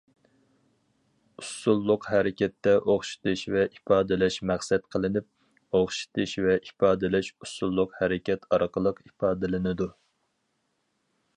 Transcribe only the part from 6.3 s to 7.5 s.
ۋە ئىپادىلەش